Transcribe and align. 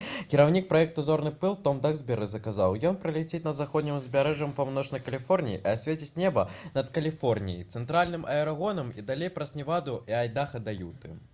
кіраўнік 0.33 0.63
праекта 0.69 1.01
«зорны 1.07 1.31
пыл» 1.41 1.51
том 1.65 1.81
даксберы 1.83 2.27
сказаў: 2.31 2.77
«ён 2.89 2.95
праляціць 3.03 3.41
над 3.47 3.59
заходнім 3.59 3.95
узбярэжжам 3.99 4.55
паўночнай 4.59 5.03
каліфорніі 5.09 5.59
і 5.59 5.61
асвеціць 5.73 6.11
неба 6.21 6.45
над 6.79 6.89
каліфорніяй 6.97 7.61
цэнтральным 7.75 8.25
арэгонам 8.39 8.89
і 9.01 9.05
далей 9.11 9.31
праз 9.37 9.53
неваду 9.61 9.99
і 10.13 10.17
айдаха 10.23 10.63
да 10.69 10.75
юты» 10.81 11.19